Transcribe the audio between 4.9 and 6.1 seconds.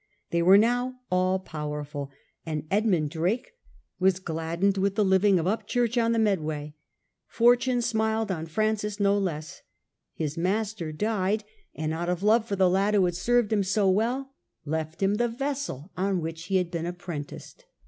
the living of Upchurch